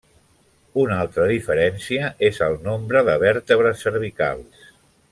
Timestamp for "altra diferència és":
1.01-2.41